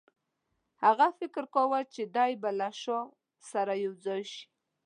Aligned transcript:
هغه 0.83 1.07
فکر 1.19 1.43
کاوه 1.55 1.79
چې 1.93 2.03
دی 2.15 2.31
به 2.41 2.49
له 2.59 2.69
شاه 2.81 3.05
سره 3.51 3.73
یو 3.83 3.93
ځای 4.05 4.21
شي. 4.31 4.43